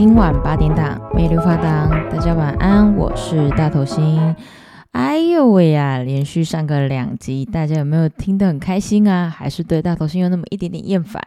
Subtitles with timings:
[0.00, 4.34] 今晚八点档，美丽发档，大家晚安，我是大头星。
[4.92, 9.28] 哎呦喂呀，连续上个两集，大家有没有听得很开心啊？
[9.28, 11.22] 还是对大头星有那么一点点厌烦？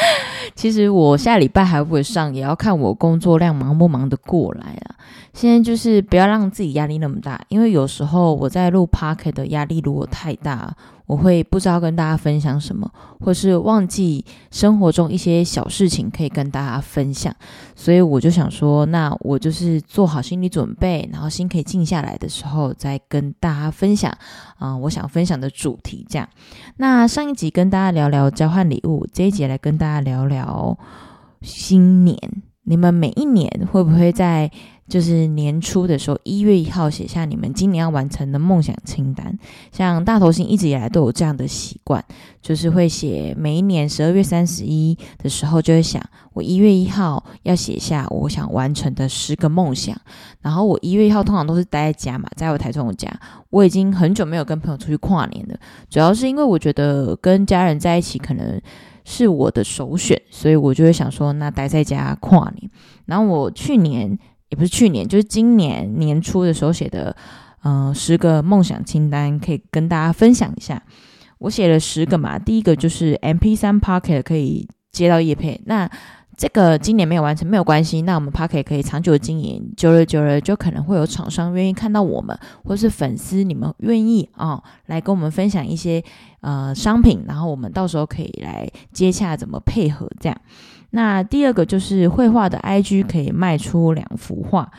[0.56, 4.96] 其实我下礼拜还会上，也要看我工作量忙不忙得过来啊。
[5.34, 10.74] 现在就是不要让自己压力那么大，因为有时候我在录 Podcast 的压力如果太大，
[11.06, 17.34] 我会不知道跟大家分享什么，或是忘记生活中一些小事情可以跟大家分享，
[17.74, 24.12] 所以我就想说，那我就是做好心理准备，然后心可以静下来的时候，再跟大家分享
[24.58, 26.28] 啊、我想分享的主题这样。
[26.76, 30.76] 那上一集跟大家聊聊交换礼物，这一集来跟大家聊聊
[31.42, 32.18] 新年，
[32.64, 34.50] 你们每一年会不会在？
[34.88, 39.36] 就是年初的时候，一月一号写下你们今年要完成的梦想清单。
[39.72, 42.04] 像大头星一直以来都有这样的习惯，
[42.40, 46.00] 就是会写每一年十二月三十一的时候，就会想
[46.32, 50.00] 我一月一号要写下我想完成的十个梦想。
[50.40, 53.12] 然后我一月一号通常都是待在家嘛，在我台中的家。
[53.50, 55.58] 我已经很久没有跟朋友出去跨年了，
[55.90, 58.60] 主要是因为我觉得跟家人在一起可能
[59.04, 62.70] 是我的首选，所以我就会想说，那待在家跨年。
[63.06, 64.16] 然后我去年。
[64.48, 67.16] 也不是去年，就是今年年初的时候写的，
[67.64, 70.82] 嗯、十个梦想清单，可以跟大家分享一下。
[71.38, 75.90] 我写了十个嘛，第一个就是 M P 三 Pocket 可以接到叶配，那
[76.36, 86.04] 这个今年没有完成没有关系，那我们 pack 可以长久经营，久了久了就可能会有厂商愿意看到我们，或是粉丝你们愿意啊、哦、来跟我们分享一些
[86.42, 90.38] 呃商品，然后我们到时候可以来接洽怎么配合这样。
[90.90, 94.70] 那第二个就是绘画的 IG 可以卖出两幅画。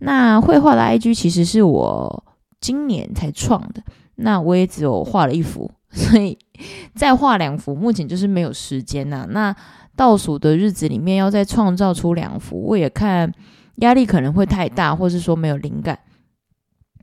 [0.00, 2.24] 那绘画的 IG 其实是我
[2.60, 3.82] 今年才创的，
[4.16, 6.36] 那我也只有画了一幅，所以
[6.94, 9.26] 再画两幅，目前就是没有时间呐。
[9.30, 9.54] 那
[9.96, 13.32] 倒数的日子里面要再创造出两幅，我也看
[13.76, 15.98] 压力可能会太大，或是说没有灵感。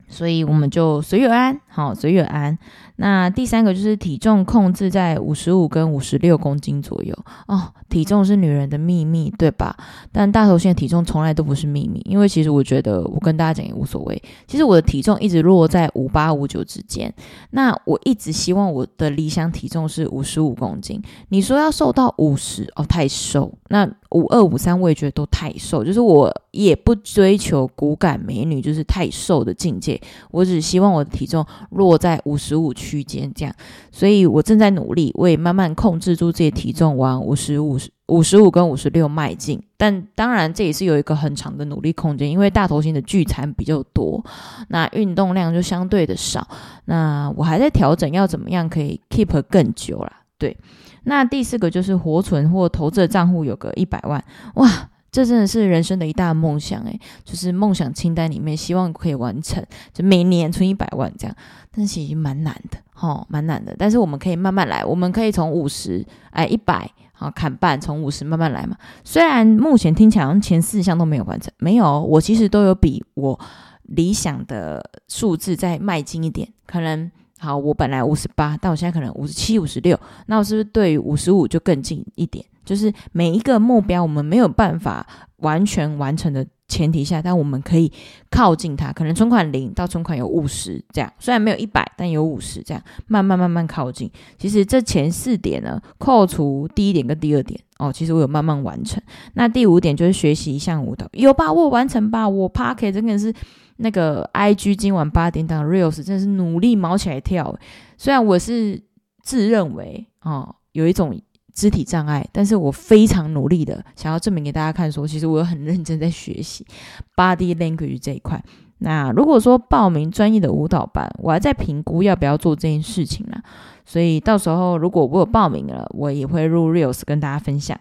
[0.06, 2.56] 所以我们就随遇而安，好，随遇安。
[2.96, 7.12] 那第三个就是体重控制在五十五跟五十六公斤左右
[7.48, 7.72] 哦。
[7.88, 9.76] 体重是女人的秘密，对吧？
[10.12, 14.22] 但大头星的体重从来都不是秘密，因为其实我觉得我跟大家讲也无所谓。
[14.46, 17.12] 其实我的体重一直落在五八五九之间。
[17.50, 21.02] 那我一直希望我的理想体重是五十五公斤。
[21.30, 23.52] 你说要瘦到五十哦，太瘦。
[23.68, 30.00] 那五二五三我也觉得都太瘦，就是我也不追求骨感美女，就是太瘦的境界。
[30.30, 33.54] 我只希望我的体重落在五十五区间这样，
[33.90, 39.62] 所以我正在努力，我也慢慢控制住自己体重，往五十五、五十五跟五十六迈进。
[39.76, 44.24] 但当然，这也是有一个很长的努力空间，因为大头型的聚餐比较多，
[44.68, 46.46] 那运动量就相对的少。
[46.86, 50.12] 那我还在调整，要怎么样可以 keep 更久啦。
[50.38, 50.56] 对，
[51.04, 54.22] 那第四个就是活存或投资的账户有个一百万，
[54.54, 54.90] 哇！
[55.14, 61.36] 这真的是人生的一大梦想诶，就是梦想清单里面希望可以完成，就每年存一百万这样，
[61.70, 63.76] 但是已经蛮难的，哦，蛮难的。
[63.78, 68.76] 但是我们可以慢慢来，我们可以从五十哎一百好砍半，从五十慢慢来嘛。
[69.04, 73.38] 虽然目前听起来好像前四项都没有完成，没有，我其实都有比我
[73.84, 76.48] 理想的数字再迈进一点。
[76.66, 77.08] 可能
[77.38, 82.44] 好，我本来五十八，但我现在可能五十七、五十六，那我是不是对于五十五就更近一点？
[82.64, 87.92] 就是每一个目标，我们没有办法完全完成的前提下，但我们可以
[88.30, 88.92] 靠近它。
[88.92, 94.10] 可能存款零到存款有五十这样，虽然没有一百，但有五十这样，慢慢慢慢靠近。
[94.38, 99.02] 其实这前四点呢，扣除第一点跟第二点哦，其实我有慢慢完成。
[99.34, 102.26] 那第五点就是学习一项舞蹈，有把握完成吧？
[102.28, 103.32] 我 Pocket 真的是
[103.76, 107.54] 那个 IG 今晚八点档 Reels 真的是努力毛起来跳。
[107.98, 108.82] 虽然我是
[109.22, 111.20] 自认为哦有一种。
[111.54, 116.66] 肢体障碍，但是我非常努力的想要证明给大家看说，说其实我有很认真在学习
[117.14, 118.42] body language 这一块。
[118.78, 123.40] 那如果说报名专业的舞蹈班，我还在评估要不要做这件事情呢。
[123.86, 127.78] 所以到时候如果我有报名了，我也会入 reels 跟大家分享。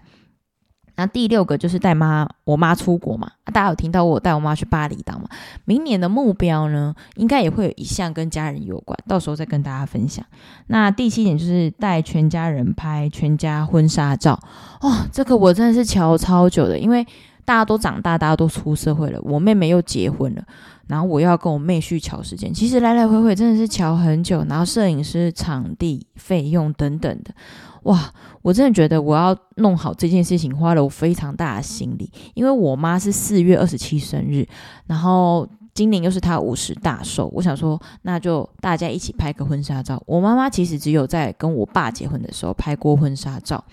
[0.95, 5.27] 那第六个就是带妈，我妈出国嘛，大家有听到我带我妈去巴厘岛嘛？
[5.65, 10.23] 明年的目标呢，应该也会有一项跟家人有关，到时候再跟大家分享。
[10.67, 14.39] 那第七点就是带全家人拍全家婚纱照
[14.81, 17.03] 哦，这个我真的是瞧超久的，因为
[17.43, 20.43] 大家都长大，大家都出社会了，我妹妹又结婚了，
[20.87, 27.33] 然后我又要跟我妹去瞧时间，其实来来回回真的是瞧很久，然后摄影师、场地费用等等的。
[27.83, 32.09] 哇，我真的觉得我要弄好这件事情，花了我非常大的心力。
[32.33, 34.47] 因为我妈是四月二十七生日，
[34.87, 40.01] 然后今年又是她五十大寿，我想说，那就大家一起拍个婚纱照。
[40.05, 43.63] 我妈妈其实只有在跟我爸结婚的时候拍过婚纱照，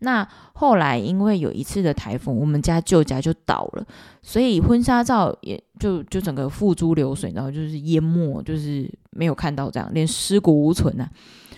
[0.00, 3.86] 那后来因为有一次的台风，我们家旧家就倒了，
[4.22, 11.10] 所以婚纱照也就就整个付诸流水，然后就是淹没，就是没有看到这样，连尸骨无存啊。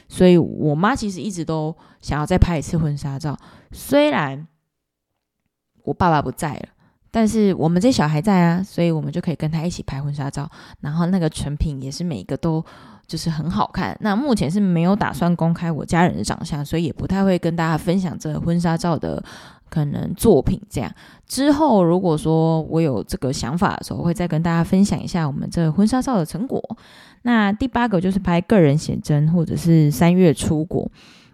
[0.08, 3.38] 所以我妈其实一直都想要再拍一次婚纱照，
[3.70, 4.46] 虽然
[5.84, 6.68] 我爸爸不在了，
[7.10, 10.50] 但是我们这小孩在啊，所以我们就可以跟他一起拍婚纱照，
[10.80, 12.64] 然后那个成品也是每个都。
[13.08, 13.96] 就是很好看。
[14.02, 19.24] 那目前是没有打算公开我家人的长相，所以也不太会跟大家分享这婚纱照的
[19.68, 20.60] 可能作品。
[20.68, 20.92] 这样
[21.26, 26.62] 之后，如果说我有这个想法的时候，会再跟大家分享一下我们这婚纱照的成果。
[27.22, 30.90] 那第八个就是拍个人写真，或者是三月出国。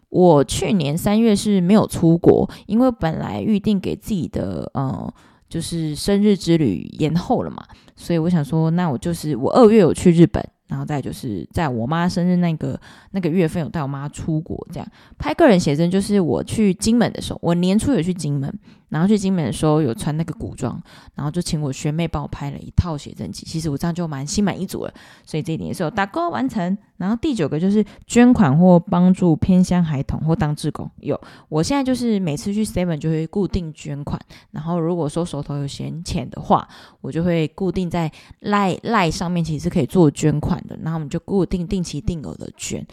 [0.09, 5.13] 我去年三月是没有出国，因为本来预定给自己的呃，
[5.49, 7.65] 就是生日之旅延后了嘛，
[7.97, 10.45] 所以我想说，那我就是我二月有去日本。
[10.67, 12.81] 然后再就是在我妈生日那个
[13.11, 14.89] 那个月份，有带我妈出国，这样
[15.19, 15.91] 拍个人写真。
[15.91, 18.53] 就是我去金门的时候，我年初有去金门。
[18.95, 20.81] 然后去金门的时候有穿那个古装，
[21.17, 23.45] 然后就请我学妹帮我拍了一套写真集。
[23.45, 24.95] 其实我这样就蛮心满意足了，
[25.27, 26.79] 所以这一点也是有打勾完成。
[26.97, 30.89] 然后第九个就是捐款或帮助偏乡孩童或当志工。
[31.01, 34.21] 有，我现在就是每次去 Seven 就会固定捐款，
[34.53, 36.69] 然后如果说手头有闲钱的话，
[37.01, 38.09] 我就会固定在
[38.39, 40.79] 赖赖上面，其实可以做捐款的。
[40.85, 42.87] 然后我们就固定定期定额的捐。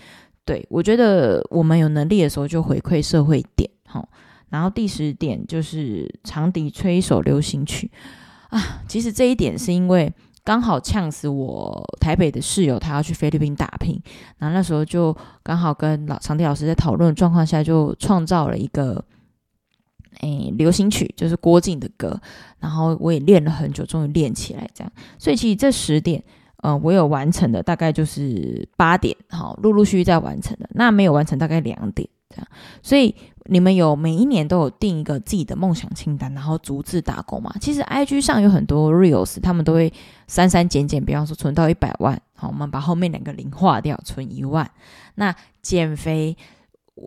[0.46, 4.04] 对，我觉得我们有能力的时候就回馈社会点，齁。
[4.52, 7.90] 然后第十点就是长笛吹一首流行曲。
[8.50, 10.14] 啊，其实这一点是因为
[10.44, 13.98] 刚好呛死我台北的室友，他要去菲律宾打拼，
[14.38, 19.02] 然后那时候就刚好跟老长笛老师在讨论的状况下，就创造了一个
[20.20, 22.20] 诶流行曲，就是郭靖的歌，
[22.60, 26.22] 然后我也练了很久，终于练起来这样，所以其实这十点，
[26.58, 32.48] 嗯、呃，我有完成的大概就是八点，好，陆陆续续在完成的，那没有完成大概两点这样，
[32.82, 33.14] 所以。
[33.46, 37.52] 你们有每一年都有定一个自己的梦想清单，然后逐字打勾吗？
[37.60, 39.92] 其实 IG 上有很多 Reels，他们都会
[40.28, 44.70] 删删减减，比方说存到一百万，好，我们把后面两个零划掉，存一万。
[45.16, 46.38] 那减肥，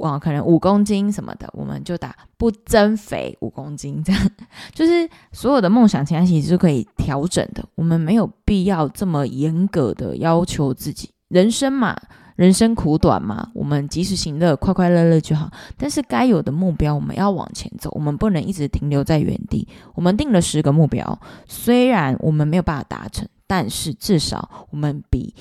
[0.01, 4.31] 哇，可能五公斤什么的，我们就打不增肥五公斤，这样
[4.75, 11.97] 就是所有的梦想清单其实是可以调整的，我们没有必要这么严格的要求自己，人生嘛。
[12.37, 15.49] 人生苦短嘛，我们及时行乐，快快乐乐就好。
[15.77, 19.69] 但是该有的目标，我们要往前走，我们不能一直停留在原地。
[19.95, 21.17] 我们定了十个目标，
[21.47, 25.33] 虽然我们没有办法达成，但是至少我们比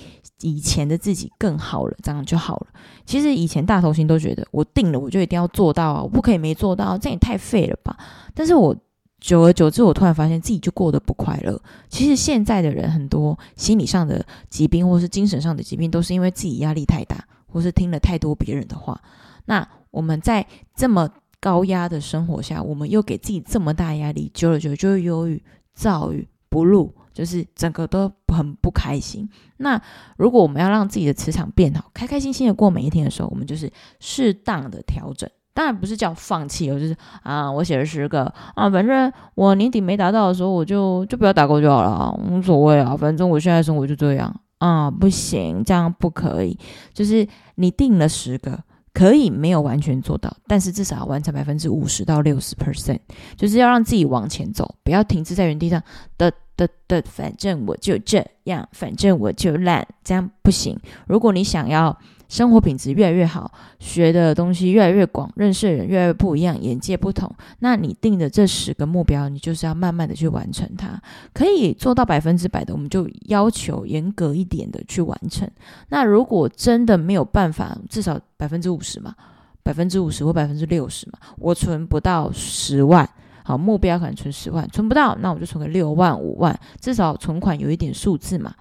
[0.42, 2.68] 以前的自己更好了，这样就好了。
[3.08, 7.98] 其实以前大头星都觉得，我定了我就一定要做到啊，我不可以没做到，这也太废了吧。
[8.36, 8.76] 但是我。
[9.24, 11.58] 久而久之，我突然发现自己就过得不快乐。
[11.88, 19.02] 其实现在的人很多心理上的疾病，或是精神上的疾病，都是因为自己压力太大，或是听了太多别人的话。
[19.46, 21.10] 那我们在这么
[21.40, 25.42] 高压的生活下，我们又给自己这么大压力，久了久了就忧郁、
[25.74, 29.30] 躁郁、不入，就是整个都很不开心。
[29.56, 29.82] 那
[30.18, 33.72] 如果我们要让自己的磁场变好，开开心心的过每一天的时候，我们就是
[34.02, 35.30] 适当的调整。
[35.54, 38.24] 当然不是叫放弃哦，就是啊，我写了十个
[38.56, 46.58] 啊，反正我年底没达到的时候，我就就不要打勾就好了，无所谓啊，反正我现在生活就这样啊，不行，这样不可以。
[46.92, 48.60] 就是你定了十个，
[48.94, 53.00] 可以没有完全做到，但是至少要完成百分之五十到六十 percent，
[53.38, 55.80] 就是要让自己往前走，不要停滞在原地上
[56.18, 60.76] 的的的，反正我就这样，反正我就烂，这样不行。
[61.06, 61.96] 如果你想要。
[62.34, 67.32] 生活品质越来越好，学的东西越来越广，认识的人越来越不一样，眼界不同。
[67.60, 71.00] 那你定的这十个目标，你就是要慢慢的去完成它。
[71.32, 75.48] 可以做到百分之百的，我们就要求严格一点的去完成。
[75.90, 79.14] 那如果真的没有办法，至少百分之五十嘛，
[79.62, 83.08] 百分之五十或百分之六十嘛，我存不到十万，
[83.44, 88.52] 好，目标可能存十万，存不到，那我就存个六万、五万，至少存款有一点数字嘛。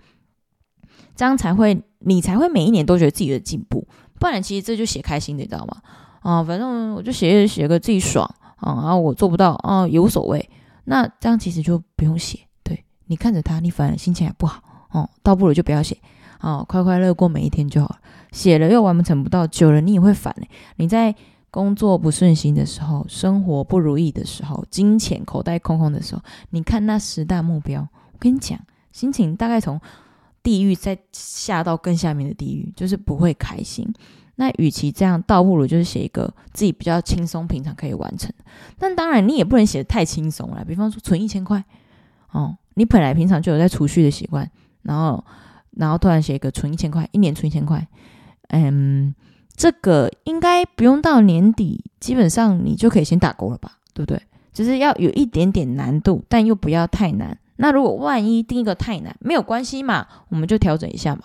[1.14, 3.87] 这样才会，你才会每一年都觉得自己的进步，
[4.19, 5.76] 不然其实这就写开心的，你知道吗？
[6.21, 8.25] 啊，反正我就写写个自己爽
[8.57, 10.49] 啊，然后我做不到啊也无所谓，
[10.85, 15.97] 那这样其实就不用写，对，你看着他，你反而心情还不好哦，倒不如就不要写，
[16.40, 17.99] 哦，快快乐过每一天就好了。
[18.31, 20.49] 写了又完成不到，久了你也会烦嘞。
[20.76, 21.14] 你在
[21.50, 28.59] 工作不顺心的时候，生活不如意的时候，金钱口袋空空的时候，你看那十大目标，我跟你讲，
[28.92, 29.81] 心情大概从。
[30.43, 33.87] 地狱再下到更下面的地狱，就是不会开心。
[34.37, 38.33] 那与其这样，倒不如就是写一个自己比较轻松、平常可以完成。
[38.79, 40.65] 但当然，你也不能写的太轻松了。
[40.65, 41.63] 比方说，存一千块
[42.31, 44.51] 哦，你本来平常就有在储蓄的习惯，
[44.83, 45.23] 然后，
[45.73, 47.87] 然后突然写一个存一千块，一年存一千块，
[48.49, 49.15] 嗯，
[49.55, 54.21] 这个应该不用到年底，基本上你就可以先打勾了吧，对不对？
[54.53, 57.39] 就是要有一点点难度，但又不要太难。
[57.62, 61.23] 那如果万一第一个太难，没有关系嘛，我们就调整一下嘛，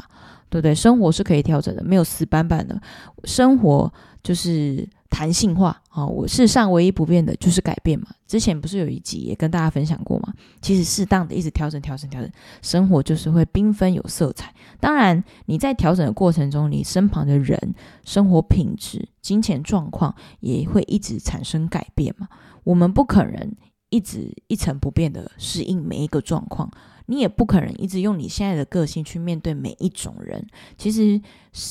[0.50, 0.74] 对不对？
[0.74, 2.80] 生活是可以调整的，没有死板板的，
[3.26, 3.92] 生活
[4.24, 4.88] 就是。
[5.10, 8.08] 弹性化啊，我世上唯一不变的就是改变嘛。
[8.28, 10.34] 之前不是有一集也跟大家分享过嘛？
[10.62, 12.30] 其实适当的一直调整、调整、调整，
[12.62, 14.54] 生活就是会缤纷有色彩。
[14.82, 17.58] 当然，你在调整的过程中，你身旁的人、
[18.04, 22.28] 生活品质、金钱状况也会一直产生改变嘛。
[22.66, 23.56] 我们不可能
[23.90, 26.70] 一直一成不变的适应每一个状况，
[27.06, 30.46] 你也不可能一直用你现在的个性去面对每一种人。
[30.78, 31.22] 其实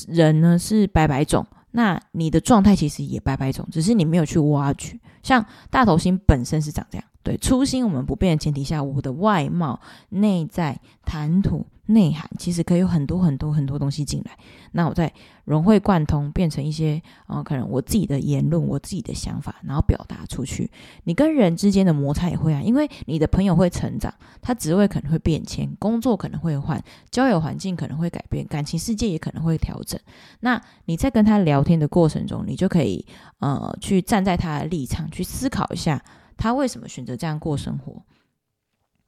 [0.07, 1.45] 人呢是百百种。
[1.71, 4.99] 那你的状态其实也百百种，只是你没有去挖掘。
[5.21, 11.65] 像大头星本身是长这样，对，初心我们不变的前提下，我的外貌、内在、谈吐。
[11.89, 14.37] 内涵其实可以有很多很多很多东西进来，
[14.73, 15.13] 那我再
[15.45, 20.69] 融会贯通，变成一些啊、可能我自己的言论，我自己的想法，然后表达出去。
[21.05, 29.97] 你跟人之间的摩擦也会啊，因为你的朋友会成长，他职位可能会变迁，工作可能会换，交友环境可能会改变，感情世界也可能会调整。
[30.41, 33.05] 那你在跟他聊天的过程中，你就可以
[33.39, 36.03] 呃去站在他的立场去思考一下，
[36.37, 38.03] 他为什么选择这样过生活。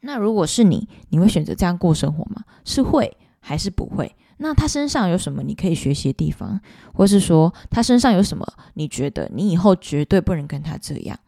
[0.02, 2.44] 那如果是你，你会选择这样过生活吗？
[2.66, 4.16] 是会还是不会？
[4.38, 6.60] 那他身上有什么你可以学习的地方，
[6.94, 11.20] 或是说他身上有什么你觉得你以后绝对不能跟他这样，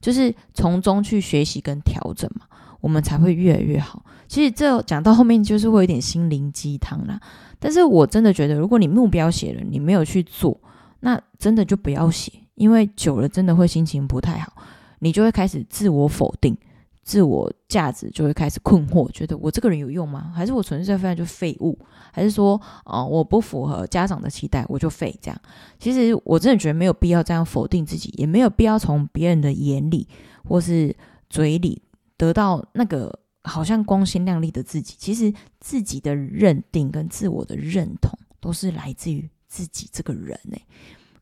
[0.00, 2.46] 就是从中去学习跟调整嘛，
[2.80, 4.04] 我们才会越来越好。
[4.26, 7.18] 其实这讲到后面就是会有点心灵鸡汤啦，
[7.58, 10.60] 但是我真的觉得，如果你目标写了，你没有去做，
[11.00, 14.52] 那真的就不要写，因为久了真的会心情不太好，
[15.00, 16.56] 你就会开始自我否定。
[17.02, 20.30] 自我价值就会开始困惑，觉得我这个人有用吗？
[20.36, 21.78] 还是我纯粹非常就废物？
[22.12, 25.18] 还是说，啊、我不符合家长的期待，我就废？
[25.22, 25.40] 这样，
[25.78, 30.06] 其实我真的觉得没有必要这样否定自己，也没有必要从别人的眼里
[30.44, 30.94] 或是
[31.30, 31.80] 嘴里
[32.18, 34.94] 得到那个好像光鲜亮丽的自己。
[34.98, 40.62] 其实自己的认定跟自我的认同都是来自于自己这个人诶，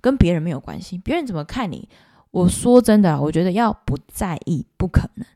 [0.01, 0.99] 跟别人没有关系。
[0.99, 1.89] 别人怎么看你？
[2.37, 5.27] 我说真的，我觉得要不在意不可能。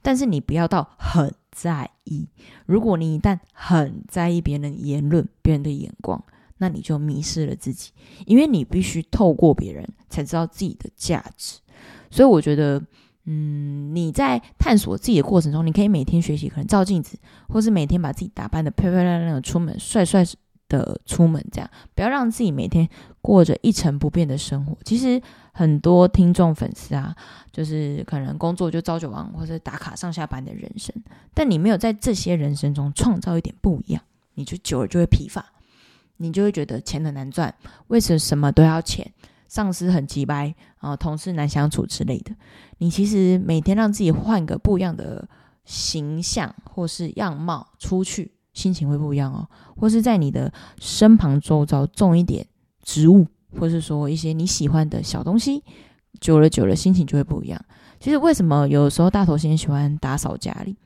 [0.00, 2.26] 但是你不要到很在意。
[2.64, 6.24] 如果你一旦很在意别人言论、别人的眼光，
[6.56, 7.90] 那你就迷失了自己。
[8.24, 11.58] 因为你必须透过别人才知道自己的价值。
[12.10, 12.82] 所以我觉得，
[13.24, 20.24] 嗯，你在探索自己的过程中，你可以每天学习，可能照镜子，或是每天把自己打扮得漂漂亮亮的出门，帅帅
[20.68, 22.88] 的出门，这样不要让自己每天
[23.20, 24.76] 过着一成不变的生活。
[24.84, 25.22] 其实。
[25.58, 27.16] 很多听众粉丝啊，
[27.50, 30.94] 就是可能工作就朝九晚五，或者打卡上下班的人生，
[31.32, 34.02] 但你没有在这些人生中创造一点不一样，
[34.34, 35.42] 你就久了就会疲乏，
[36.18, 37.54] 你就会觉得钱很难赚，
[37.86, 39.10] 为什么什么都要钱？
[39.48, 42.34] 上司很急掰啊，同事难相处之类的。
[42.76, 45.26] 你其实每天让自己换个不一样的
[45.64, 49.48] 形象或是样貌出去，心情会不一样哦。
[49.76, 52.44] 或是在你的身旁周遭种一点
[52.82, 53.24] 植物。
[53.58, 55.64] 或是说一些你喜欢的小东西，
[56.20, 57.58] 久了久了心情就会不一样。
[57.98, 60.76] 其实为什么有时候大头星喜欢打扫家里？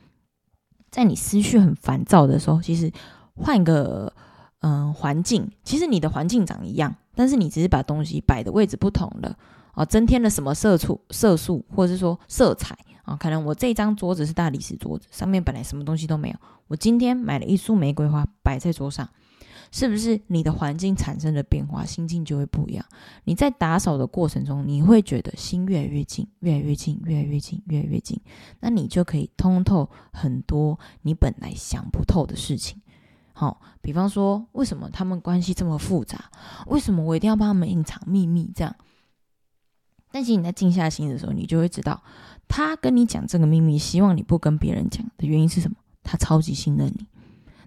[0.89, 2.93] 在你思绪很烦躁的时候，其实
[3.35, 4.13] 换个
[4.61, 9.37] 嗯环境，其实你的环境长一样，但是你只是把东西摆的位置不同了
[9.75, 12.79] 哦，增添了什么色素、色素，或者是说色彩
[13.17, 16.37] 可能我这张桌子是大理石桌子，上面本来什么东西都没有，
[16.69, 19.09] 我今天买了一束玫瑰花摆在桌上。
[19.73, 22.85] 是不是你的环境产生的变化，心境就会不一样？
[23.23, 28.21] 你在打扫的过程中，你会觉得心越来越近，越来越近，越来越近，越来越近。
[28.59, 32.83] 那你就可以通透很多你本来想不透的事情。
[33.33, 36.33] 好，比方说，为什么他们关系这么复杂？
[36.67, 38.51] 为什么我一定要帮他们隐藏秘密？
[38.53, 38.75] 这样，
[40.11, 42.03] 但其实你在静下心的时候，你就会知道，
[42.51, 45.77] 他跟你讲这个秘密，希望你不跟别人讲的原因是什么？
[46.03, 47.07] 他超级信任你。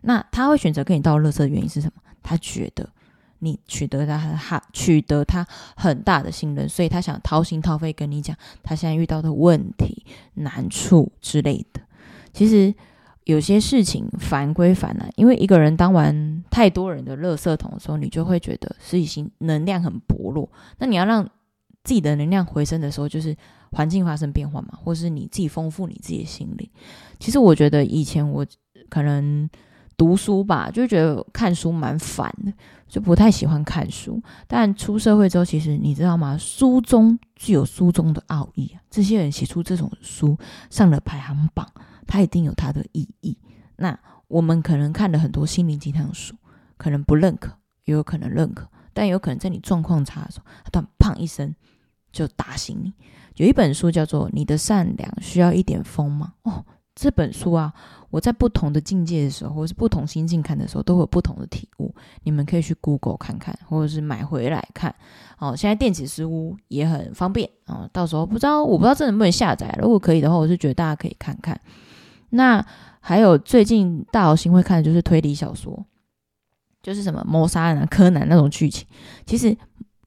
[0.01, 2.01] 那他会选择跟你倒垃圾的原因是什么？
[2.21, 2.89] 他觉得
[3.39, 5.47] 你取得他他取得他
[5.77, 11.81] 很大的信任，所以他想掏心掏肺跟你讲他现在遇到的问题、难处之类的。
[12.33, 12.73] 其实
[13.23, 20.49] 有些事情烦归烦啊，因为一个人当完太多人的垃圾桶的时候，你就会觉得自己心能量很薄弱。
[20.79, 21.29] 那你要让
[21.83, 23.35] 自己的能量回升的时候，就是
[23.71, 26.69] 环境发生变化嘛，或是你自己丰富你自己的心灵。
[27.19, 28.45] 其实我觉得以前我
[28.89, 29.49] 可能。
[29.95, 32.51] 读书吧，就觉得看书蛮烦的，
[32.87, 34.19] 就不太喜欢看书。
[34.47, 36.35] 但出社会之后，其实你知道吗？
[36.35, 38.81] 书中具有书中的奥义啊。
[38.89, 40.35] 这些人写出这种书
[40.71, 41.71] 上了排行榜，
[42.07, 43.37] 它一定有它的意义。
[43.75, 43.97] 那
[44.27, 46.33] 我们可能看了很多心灵鸡汤书，
[46.75, 48.67] 可能不认可，也有可能认可。
[48.93, 51.53] 但有可能在你状况差的时候，他突然砰一声
[52.12, 52.93] 就打醒你。
[53.35, 57.73] 有一本书叫做《你的善良需要一点风吗》哦，这本书啊，
[58.12, 61.93] 我在不同的境界的时候，或是不同心境看的时候，都会有不同的体悟。
[62.21, 64.93] 你们可以去 Google 看看，或者是买回来看。
[65.39, 71.59] 哦，现在电子书也很方便啊，哦，到时候不知道我不知道这能不能下载，如果可以的话，我是觉得大家可以看看。
[72.29, 72.63] 那
[73.00, 75.83] 还有最近大老星会看的就是推理小说，
[76.83, 78.85] 就是什么谋杀案啊、柯南那种剧情，
[79.25, 79.57] 其实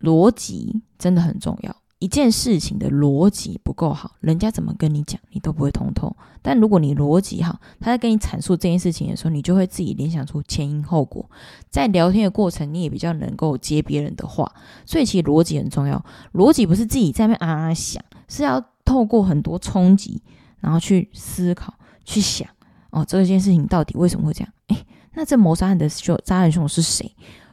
[0.01, 1.77] 逻辑真的很重要。
[1.99, 6.15] 一件事情的逻辑不够好，人家怎么跟你讲，你都不会通透。
[6.43, 11.29] 但如果你逻辑好，他在跟你阐述这件事情的时候，你就会自己联想出前因后果。
[11.71, 14.53] 在聊天的过程，你也比较能够接别人的话。
[14.85, 16.05] 所以其实逻辑很重要，
[16.35, 20.21] 逻辑不是自己在那啊啊想，是要透过很多冲击，
[20.61, 21.73] 然后去思考、
[22.05, 22.47] 去想。
[22.91, 24.53] 哦，这件事情到底为什么会这样？
[24.69, 24.87] 诶，
[25.17, 27.13] 那这谋杀案的凶杀人凶手是谁？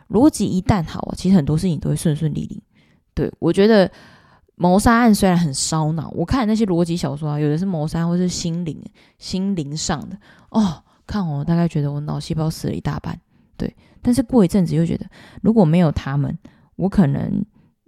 [0.09, 2.61] 逻辑一旦好，其实很多事情都会顺顺利利。
[3.15, 3.91] 对，我觉得。
[4.55, 8.79] 谋杀案虽然很烧脑，我看那些逻辑小说啊，有的是谋杀或是心灵、
[9.17, 10.15] 心灵上的
[10.51, 13.19] 哦，看我大概觉得我脑细胞死了一大半，
[13.57, 13.75] 对。
[13.99, 15.07] 但是过一阵子又觉得，
[15.41, 16.37] 如果没有他们，
[16.75, 17.43] 我可能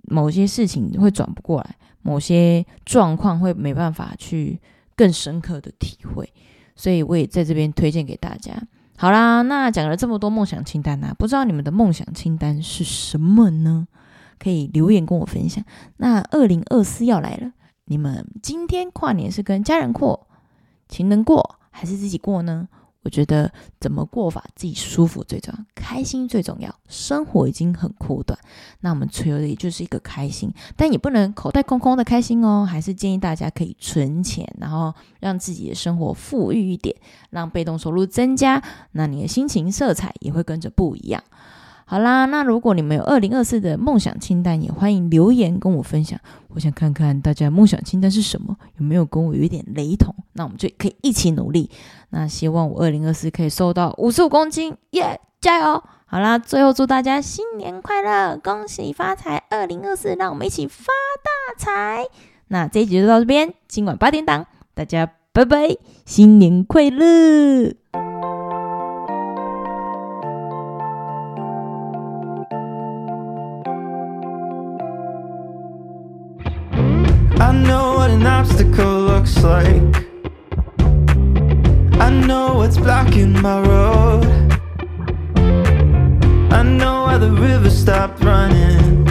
[0.08, 4.60] 某些事情会转不过来，某些状况会没办法去
[4.96, 6.28] 更深刻的体会，
[6.76, 8.52] 所以我也在这边推荐给大家。
[8.98, 13.88] 好啦，那讲了这么多梦想清单啊，不知道你们的梦想清单是什么呢？
[14.40, 15.64] 可以留言跟我分享。
[15.98, 17.52] 那二零二四要来了，
[17.86, 20.28] 你们今天跨年是跟家人过、
[20.88, 22.68] 情人过，还是自己过呢？
[23.06, 26.74] 我觉得怎么过法自己舒服最重要，开心最重要。
[26.90, 28.38] 生活已经很苦短，
[28.80, 32.66] 那我们追求的也就是一个开心，但也不能口袋空空的开心哦。
[32.68, 36.96] 还是建议大家可以存钱，然后让自己的生活富裕一点，
[37.30, 38.60] 让被动收入增加，
[38.94, 41.24] 那你的心情色彩也会跟着不一样。
[41.88, 46.20] 好啦，那如果你们有二零二四的梦想清单，也欢迎留言跟我分享。
[46.50, 50.14] 我想看看大家梦想清单是什么，有没有跟我有一点雷同？
[50.34, 51.70] 那我们就可以一起努力。
[52.10, 55.84] 那希望我二零二四可以瘦到五十五公斤，耶、加油！
[56.08, 59.44] 好啦，最后祝大家新年快乐，恭喜发财！
[59.52, 60.86] 二零二四，让我们一起发
[61.24, 62.06] 大财。
[62.48, 67.74] 那这一集就到这边，今晚八点档，大家拜拜，新年快乐
[79.46, 79.96] like
[82.02, 84.26] I know what's blocking my road.
[86.52, 89.08] I know why the river stopped running.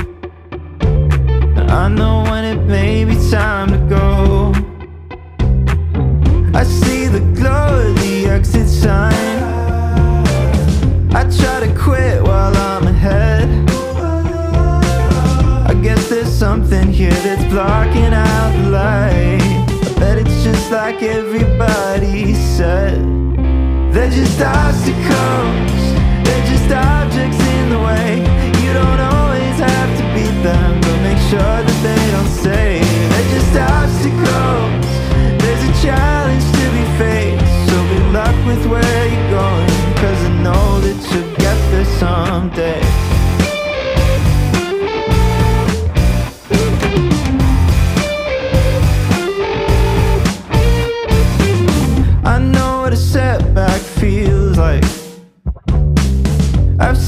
[1.82, 4.52] I know when it may be time to go.
[6.60, 9.38] I see the glow of the exit sign.
[11.18, 13.48] I try to quit while I'm ahead.
[15.70, 18.23] I guess there's something here that's blocking out
[20.94, 23.02] like everybody said.
[23.92, 25.82] They're just obstacles,
[26.24, 28.18] they're just objects in the way.
[28.62, 31.73] You don't always have to beat them, but make sure that.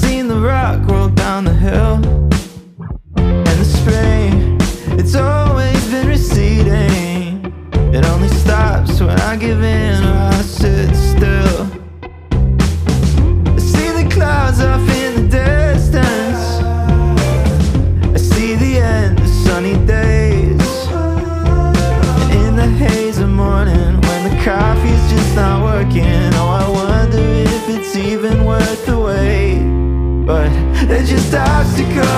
[0.02, 1.94] Seen the rock roll down the hill.
[3.16, 4.30] And the spray,
[4.98, 7.52] it's always been receding.
[7.94, 11.62] It only stops when I give in or I sit still.
[13.54, 16.44] I see the clouds off in the distance.
[18.14, 20.60] I see the end of sunny days.
[22.32, 26.35] And In the haze of morning when the coffee's just not working
[30.88, 32.15] it just starts to come